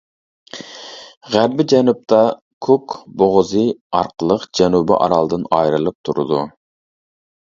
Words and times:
غەربىي 1.33 1.67
جەنۇبتا 1.73 2.21
كۇك 2.67 2.95
بوغۇزى 3.23 3.67
ئارقىلىق 3.99 4.49
جەنۇبىي 4.61 4.99
ئارالدىن 5.01 5.47
ئايرىلىپ 5.59 5.99
تۇرىدۇ. 6.11 6.41